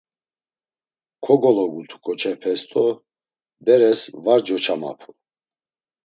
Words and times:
Kogolugutu 1.23 1.97
ǩoçepes 2.03 2.61
do 2.71 2.85
beres 3.65 4.01
var 4.23 4.39
coçamapu. 4.45 5.09